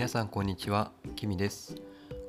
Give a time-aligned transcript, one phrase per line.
[0.00, 1.74] 皆さんこんにちは、キミです。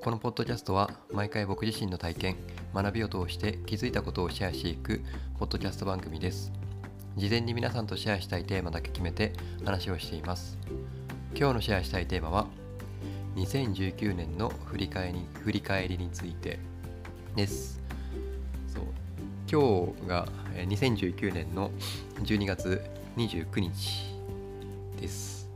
[0.03, 2.35] このポッドキャストは毎回僕自身の体験、
[2.75, 4.99] 学びを通して気づいたことをシェアしていく
[5.39, 6.51] ポッドキャスト番組です。
[7.15, 9.31] 事前に皆さんとシェアしたいテーマだけ決めて
[9.63, 10.57] 話をしています。
[11.33, 12.47] 今日のシェアしたいテーマは
[13.37, 16.59] 2019年の振り返り振り返りについて
[17.37, 17.79] です。
[18.67, 18.83] そう
[19.49, 21.71] 今日が2019年の
[22.21, 22.81] 12月
[23.15, 24.13] 29日
[24.99, 25.49] です。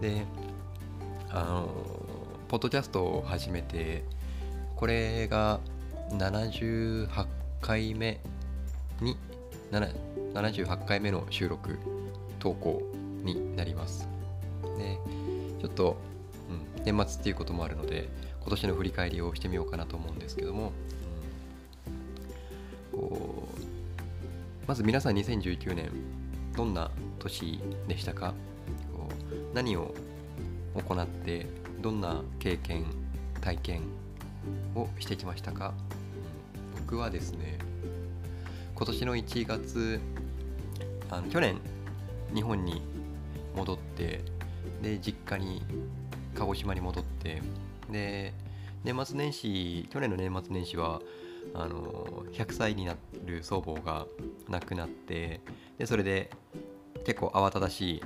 [0.00, 0.26] で、
[1.30, 1.68] あの、
[2.48, 4.04] ポッドキャストを始めて、
[4.76, 5.60] これが
[6.10, 7.26] 78
[7.60, 8.20] 回目
[9.00, 9.16] に、
[9.72, 11.78] 78回目の収録、
[12.38, 12.82] 投稿
[13.24, 14.08] になります。
[14.78, 14.98] で、
[15.60, 15.96] ちょっと、
[16.76, 18.08] うん、年末っていうこともあるので、
[18.40, 20.72] 今年の振り返りをしてみようかなと思うんですけども、
[22.94, 22.98] うん。
[23.00, 23.60] こう
[24.68, 25.90] まず皆さん2019年、
[26.56, 28.34] どんな年でしたか？
[28.92, 29.94] こう何を
[30.82, 31.46] 行って
[31.80, 32.84] どんな経験
[33.40, 33.82] 体験
[34.74, 35.72] をしてきましたか、
[36.80, 37.58] 僕はですね
[38.74, 40.00] 今年の1月
[41.10, 41.58] あの去年
[42.34, 42.82] 日本に
[43.56, 44.22] 戻って
[44.82, 45.62] で実家に
[46.34, 47.40] 鹿児島に戻って
[47.90, 48.34] で
[48.84, 51.00] 年末年始去年の年末年始は
[51.54, 54.06] あの100歳になる祖母が
[54.48, 55.40] 亡くなって
[55.78, 56.30] でそれで
[57.04, 58.02] 結構慌ただしい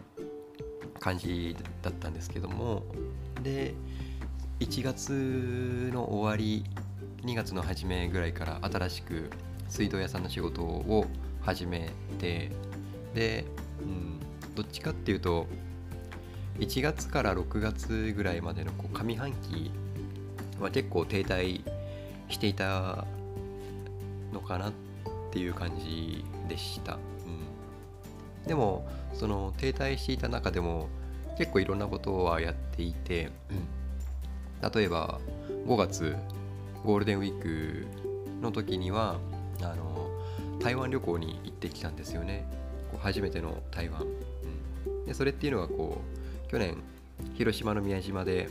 [1.01, 2.85] 感じだったんですけども
[3.43, 3.75] で
[4.61, 6.65] 1月の終わり
[7.25, 9.31] 2月の初めぐらいから新しく
[9.69, 11.07] 水道屋さんの仕事を
[11.41, 12.51] 始めて
[13.15, 13.45] で、
[13.83, 14.21] うん、
[14.55, 15.47] どっちかっていうと
[16.59, 19.71] 1月から6月ぐらいまでのこう上半期
[20.61, 21.63] は結構停滞
[22.29, 23.07] していた
[24.33, 24.73] のかなっ
[25.33, 26.99] ていう感じでした。
[28.51, 28.85] でも
[29.15, 30.89] その停滞していた中でも
[31.39, 35.21] 結構いろんなことはやっていて、うん、例えば
[35.69, 36.17] 5月
[36.85, 37.87] ゴールデンウィーク
[38.43, 39.19] の時には
[39.63, 40.11] あの
[40.59, 42.45] 台湾旅行に行ってきたんですよね。
[42.91, 46.01] こう初めての台湾、うん、でそれっていうのはこ
[46.49, 46.83] う去年
[47.35, 48.49] 広島の宮島で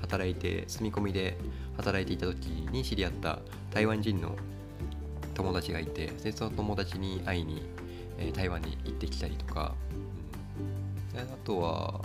[0.00, 1.38] 働いて住み込みで
[1.76, 3.38] 働いていた時に知り合った
[3.72, 4.34] 台湾人の
[5.34, 7.62] 友達がいてでその友達に会いに、
[8.20, 9.74] え台湾に行ってきたりとか、
[11.14, 12.00] うん、あとは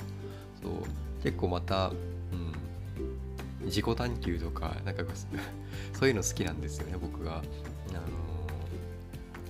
[0.61, 0.73] そう
[1.21, 5.03] 結構また、うん、自己探求とかなんか
[5.93, 7.37] そういうの好きなんですよね僕が。
[7.37, 8.01] あの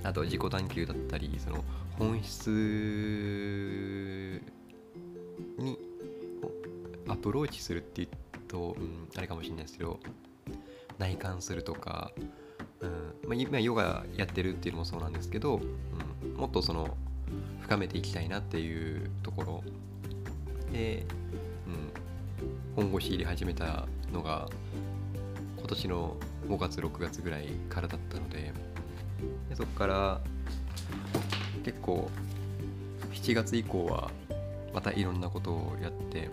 [0.04, 1.64] あと自己探求だったりその
[1.98, 2.50] 本質
[5.58, 5.80] に
[7.08, 8.10] アプローチするって言う
[8.48, 10.00] と、うん、あれかもしれないですけど
[11.00, 12.12] 内観するとか、
[12.82, 12.90] うん
[13.28, 15.62] まあ、今ヨガやってるっていうのもそうなんですけど、うん、
[16.38, 16.98] もっとその
[17.62, 19.64] 深めていきたいなっていうところ。
[20.72, 21.06] で、
[22.76, 24.48] うん、本腰入れ始めたのが
[25.58, 28.54] 今年の5月6月ぐらいからだったので
[29.50, 30.22] でそこから
[31.64, 32.10] 結構
[33.14, 34.12] 7月以降は
[34.74, 36.30] またいろんなことをやって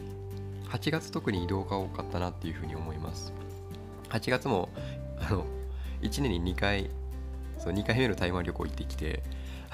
[0.68, 3.32] 8月特に移動が多かったなっていうふうに思います。
[4.08, 4.68] 8月も
[5.18, 5.46] あの
[6.02, 6.90] 1年に2回
[7.58, 9.22] そう2回目の台湾旅行行ってきて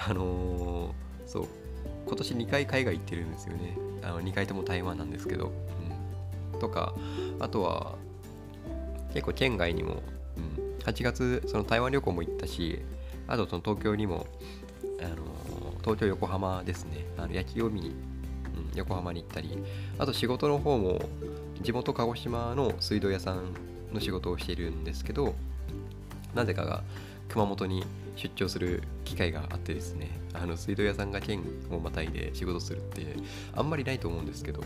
[0.07, 1.47] あのーそう
[2.07, 3.77] 今年2回海外行ってるんですよね。
[4.01, 5.51] あの2回とも台湾なんですけど、
[6.53, 6.95] うん、とか
[7.39, 7.95] あとは
[9.13, 10.01] 結構県外にも、
[10.37, 12.81] うん、8月その台湾旅行も行ったし
[13.27, 14.25] あとその東京にも、
[14.99, 15.19] あのー
[15.81, 17.05] 東京横浜ですね。
[17.17, 17.95] あの焼きを見に、うん、
[18.75, 19.57] 横浜に行ったり
[19.97, 20.99] あと仕事の方も
[21.61, 23.53] 地元鹿児島の水道屋さん
[23.93, 25.35] の仕事をしているんですけど
[26.35, 26.83] なぜかが
[27.29, 27.85] 熊本に
[28.15, 33.15] 出張する機会があってですねあの水道屋さんが県をまたいで仕事するって
[33.55, 34.65] あんまりないと思うんですけどち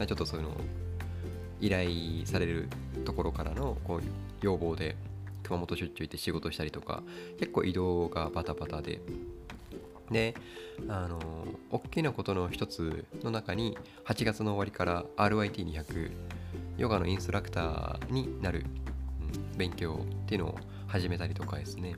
[0.00, 0.56] ょっとそういうの
[1.60, 2.68] 依頼される
[3.04, 4.02] ところからのこう
[4.40, 4.96] 要望で
[5.42, 7.02] 熊本出張行って仕事したりとか
[7.38, 9.00] 結構移動がバタバタで。
[10.10, 10.34] で
[10.88, 11.18] あの
[11.70, 16.10] 大きなことの一つの中に8月の終わりから RIT200
[16.78, 18.98] ヨガのインストラクターになる、うん
[19.58, 21.94] 勉強っていうのを始めたりとかですね、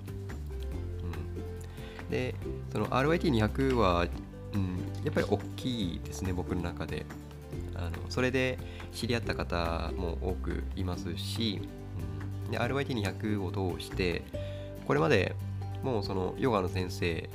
[2.02, 2.34] うん、で
[2.72, 4.06] その RIT200 は、
[4.52, 7.06] うん、やっぱり大きいですね僕の中で。
[7.74, 8.58] あのそれで
[8.92, 11.60] 知り合った方も多くいますし、
[12.46, 14.22] うん、で RIT200 を通して
[14.86, 15.34] これまで
[15.82, 17.28] もうそのヨガの先生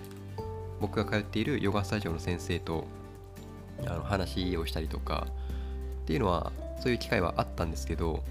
[0.80, 2.86] 僕が通っているヨガスタジオの先生と
[3.88, 5.28] あの話をしたりとか
[6.04, 8.24] っていうのはそういう機会はあったんですけど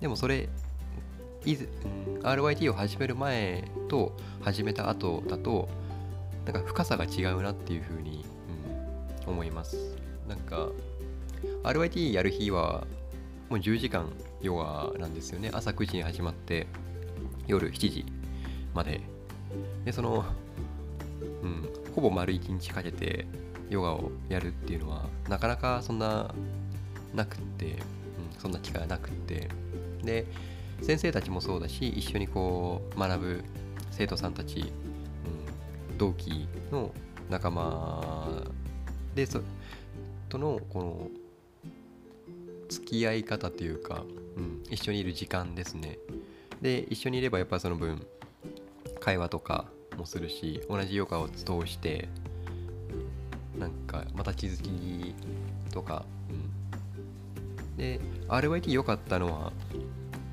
[0.00, 0.48] でもそれ
[1.44, 5.68] いず、うん、RYT を始める前と始めた後だと
[6.44, 8.24] なんか深さが違うなっていうふうに、
[9.26, 9.96] うん、思います。
[10.28, 10.68] なんか
[11.64, 12.86] RYT やる日は
[13.48, 14.10] もう10時間
[14.40, 15.50] ヨガなんですよね。
[15.52, 16.66] 朝9時に始まって
[17.46, 18.04] 夜7時
[18.74, 19.00] まで。
[19.84, 20.24] でその、
[21.42, 23.26] うん、ほぼ丸1日かけて
[23.68, 26.32] ヨガをやるっていうのはなかなかそんな
[27.14, 27.76] なくって、うん、
[28.38, 29.48] そんな機会がなくって。
[30.04, 30.26] で
[30.82, 33.44] 先生たちもそうだし一緒にこう学ぶ
[33.90, 34.72] 生徒さんたち、
[35.90, 36.92] うん、同期の
[37.28, 38.46] 仲間
[39.14, 39.40] でそ
[40.28, 41.08] とのこの
[42.68, 44.04] 付き合い方というか、
[44.36, 45.98] うん、一緒にいる時間ですね。
[46.62, 48.06] で一緒にいればやっぱその分
[49.00, 49.66] 会話とか
[49.96, 52.08] もするし同じヨガを通して
[53.58, 55.14] なんかまた気づき
[55.72, 59.52] とか、うん、で RYT 良かったのは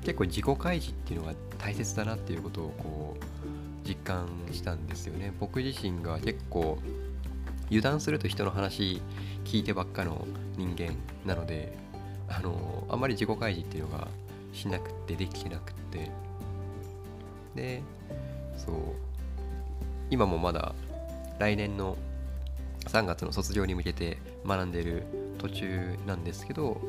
[0.08, 5.34] 結構自己開示っていうのが大切だなっていうことをこう実感したんですよね。
[5.38, 6.78] 僕自身が結構
[7.66, 9.02] 油断すると人の話
[9.44, 10.26] 聞いてばっかの
[10.56, 10.94] 人間
[11.26, 11.76] なので
[12.26, 14.08] あのあんまり自己開示っていうのが
[14.54, 16.10] しなくてできてなくて。
[17.54, 17.82] で
[18.56, 18.74] そう。
[20.10, 20.74] 今もまだ
[21.38, 21.98] 来年の
[22.86, 24.16] 3月の卒業に向けて
[24.46, 25.02] 学んでる
[25.36, 26.80] 途中なんですけど、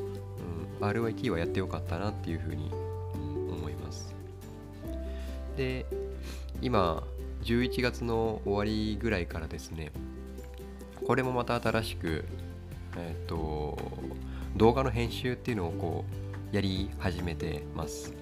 [0.80, 2.70] うん、RYT はやってよかったなっていうふうに、
[5.56, 5.86] で
[6.62, 7.02] 今
[7.42, 9.92] 11月の終わりぐらいからですね
[11.06, 12.24] これもまた新しく
[12.96, 13.78] えっ、ー、と
[14.56, 16.04] 動画の編集っていうのをこ
[16.52, 18.12] うやり始めてます。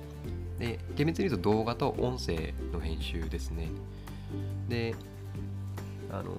[0.59, 3.69] で厳密に言うと動画と音声の編集ですね。
[4.69, 4.95] で
[6.11, 6.35] あの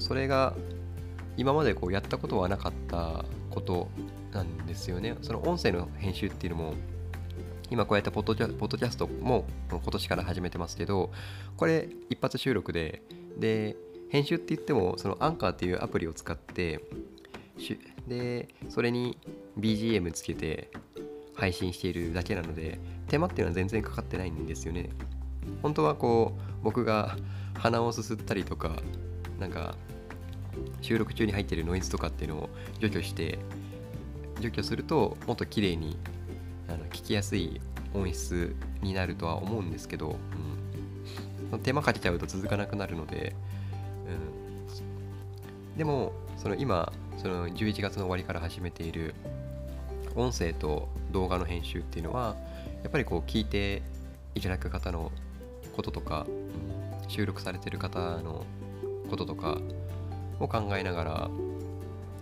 [0.00, 0.54] それが
[1.36, 3.88] 今までこうやったことはなかったこと
[4.32, 5.16] なんですよね。
[5.22, 6.74] その音声の編集っていうのも
[7.74, 11.10] 今こうやってポッドキャストも今年から始めてますけど
[11.56, 13.02] これ一発収録で
[13.36, 13.74] で
[14.10, 16.80] 編集って言ってもそのアンカーっていうアプリを使って
[18.06, 19.18] でそれに
[19.58, 20.70] BGM つけて
[21.34, 22.78] 配信しているだけなので
[23.08, 24.90] 手間っていうのは全然かかってないんですよね。
[25.60, 27.16] 本当はこう僕が
[27.54, 28.76] 鼻をすすったりとか
[29.40, 29.74] なんか
[30.80, 33.40] 収録中に入ってるノイズとかっていうのを除去して
[34.38, 35.96] 除去するともっと綺麗に
[36.68, 37.60] あの聞きやすい
[37.92, 40.16] 音質になるとは思うんですけど、
[41.52, 43.34] うん、手間かけちゃうと続かなくなるので、
[45.72, 49.14] うん、でもその今その11月の終わりから始めている
[50.16, 52.36] 音声と動画の編集っていうのは
[52.82, 53.82] やっぱりこう聞いて
[54.34, 55.10] いただく方の
[55.74, 58.44] こととか、うん、収録されてる方の
[59.10, 59.58] こととか
[60.40, 61.30] を考えながら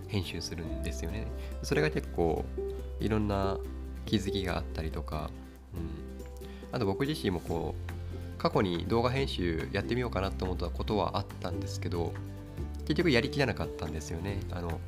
[0.07, 1.27] 編集するんですよね。
[1.63, 2.45] それが結構
[2.99, 3.57] いろんな
[4.13, 5.31] 気づきがあったりとか、
[5.73, 7.73] うん、あと僕自身もこ
[8.37, 12.13] う過去に動画編集やってみようかなと思ったことはあったんですけど
[12.81, 14.41] 結局やりきらなかったんですよね。
[14.51, 14.79] あの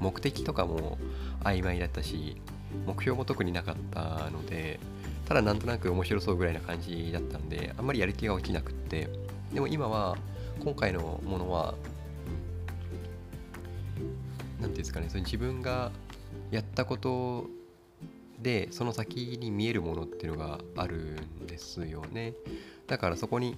[0.00, 0.98] 目的とかも
[1.44, 2.40] 曖昧だったし
[2.86, 4.80] 目標も特になかったので
[5.26, 9.10] ただなんとなく面白そうぐらいな感じだったんであんまりやる気が起きなくって
[9.52, 10.16] でも今は
[10.58, 11.74] 今回のものは
[14.58, 15.92] 何ていうんですかねその自分が
[16.50, 17.59] やったこと
[18.42, 22.34] でその先に見えるものっていうのがあるんですよね。
[22.86, 23.56] だからそこに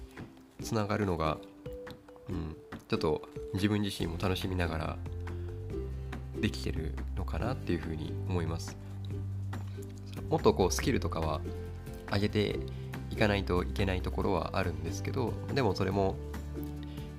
[0.61, 1.37] つながるのが、
[2.29, 2.55] うん、
[2.87, 3.21] ちょっと
[3.53, 4.97] 自分自身も楽しみながら
[6.39, 8.77] できてるのかなっていうふうに思います。
[10.29, 11.41] もっとこうスキルとかは
[12.11, 12.59] 上げて
[13.09, 16.15] いかないといけないところはあるんですけどでもそれも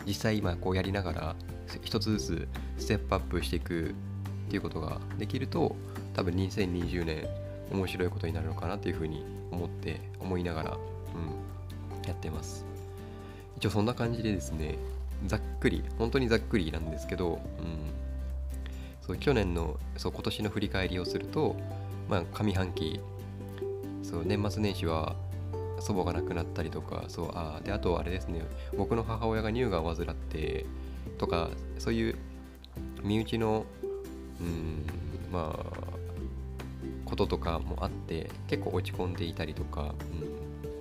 [0.06, 1.37] 実際今こうやりながら
[1.83, 3.92] 一つずつステップアップしていくっ
[4.50, 5.76] ていうことができると
[6.14, 12.64] 多分2020年面白いことになるのかなっていうふうに思って思いながら、うん、やってます。
[13.56, 14.76] 一応そんな感じでですね
[15.26, 17.92] ざっくり本当にざっくりなんですけど、うん、
[19.06, 21.56] そう去年のそう今年の振り返りをすると、
[22.09, 23.00] まあ、上半期
[24.02, 25.16] そう年末年始は
[25.80, 28.42] 祖母が亡くなったりとかそうあであとあれですね
[28.76, 30.66] 僕の母親が乳がんを患って
[31.18, 32.16] とかそういう
[33.02, 33.64] 身内の
[34.40, 34.87] うん
[35.33, 35.94] まあ
[37.14, 39.94] こととかもあって結構落ち込んでいたりとか、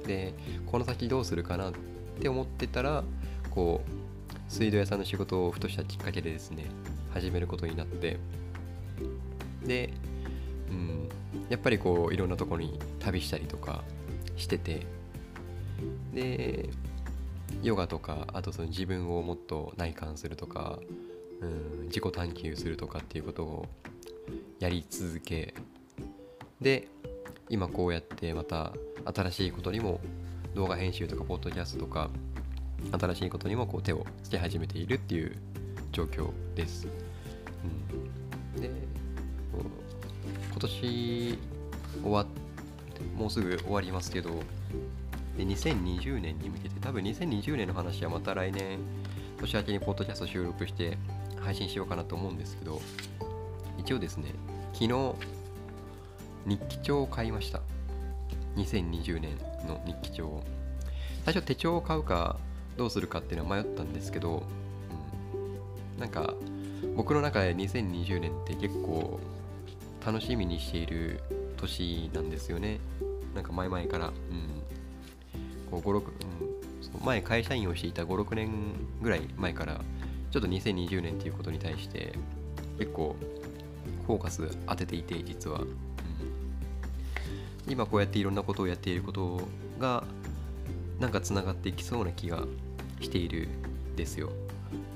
[0.01, 0.33] うん、で
[0.65, 1.73] この先どうするかなっ
[2.19, 3.03] て思ってたら
[3.51, 6.65] こう水道屋さんの仕事をふとしたきっかけでですね
[7.13, 8.17] 始めることになって。
[9.63, 9.93] で、
[10.69, 11.09] うん、
[11.49, 13.83] やっぱりこういろんなところに旅したりとか
[14.35, 14.85] してて。
[16.13, 16.69] で
[17.61, 20.79] ヨガとかあとその自分をもっと内観するとか、
[21.41, 23.67] うん、自己探求するとかっていうことを
[24.59, 25.53] やり続け
[26.63, 26.87] で
[27.49, 28.71] 今こうやってまた
[29.13, 29.99] 新しいことにも
[30.55, 32.09] 動画編集とかポッドキャストとか
[32.91, 35.35] 新しいことにもこう手をつけ始めているっていう
[35.91, 36.87] 状況です。
[38.55, 38.69] うん、で
[39.51, 41.39] 今年
[42.01, 42.25] 終わ
[43.15, 44.29] もうすぐ終わりますけど
[45.37, 48.79] で2020年に向けて多分2020年の話はまた来年
[49.39, 50.97] 年明けにポッドキャスト収録して
[51.41, 52.81] 配信しようかなと思うんですけど
[53.77, 54.33] 一応ですね
[54.73, 55.15] 昨日
[56.45, 57.61] 日記帳を買いました。
[58.55, 60.43] 2020年の日記帳を。
[61.25, 62.37] 最初手帳を買うか
[62.77, 64.43] どうするかっていうのは迷ったんですけど、
[65.95, 66.33] うん、なんか
[66.95, 69.19] 僕の中で2020年って結構
[70.05, 71.21] 楽しみにしている
[71.57, 72.79] 年なんですよね。
[73.33, 74.13] なんか前々から、うん、
[75.71, 76.03] こう5、6、
[76.99, 78.51] うん、前会社員をしていた5、6年
[79.01, 79.79] ぐらい前から
[80.29, 82.13] ちょっと2020年っていうことに対して
[82.77, 83.15] 結構
[84.05, 85.61] フォーカス当てていて実は、
[87.67, 89.41] 今こうやっていろんなことをやっていること
[89.79, 90.03] が
[90.99, 92.45] なんかつながっていきそうな気が
[93.01, 93.47] している
[93.95, 94.31] ですよ。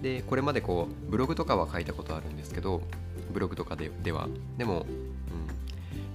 [0.01, 2.81] でこれまでこうブログとかは書いたことあるんですけど
[3.31, 4.87] ブログとかでではでも、うん、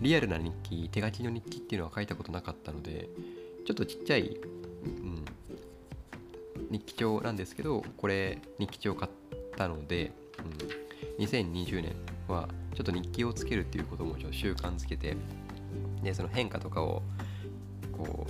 [0.00, 3.08] リアルな日記手書きの日記っていうのは書いたことなかったので
[3.66, 4.36] ちょっとちっちゃい、
[4.84, 5.24] うん、
[6.70, 9.10] 日記帳なんですけどこれ日記帳買っ
[9.56, 10.12] たので、
[11.18, 11.94] うん、2020年
[12.28, 15.16] はちょっと日記をつけるっていうこともちょっと習慣づけて
[16.02, 17.02] でその変化とかを
[17.92, 18.26] こ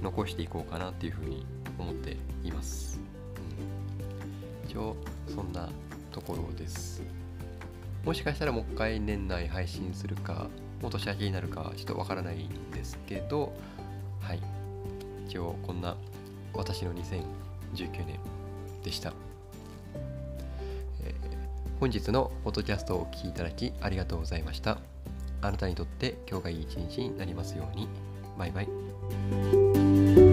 [0.00, 1.46] う残していこうかなっていうふうに
[1.78, 3.00] 思っています、
[4.64, 5.68] うん、一応そんな
[6.12, 7.02] ところです。
[8.04, 10.46] もしかしたらもう一回年内配信するか
[10.80, 13.52] もう年明けになるかちょっとわからないんですけど
[14.20, 14.40] はい。
[15.28, 15.94] 一応こんな
[16.54, 18.18] 私の2019年
[18.82, 19.12] でした、
[21.02, 24.78] えー、本日のポッドキャストをお聴きいただきありがとうございました。
[25.40, 27.88] あなたにとって今日がいい一日になりますように。
[28.38, 30.27] バイバイ。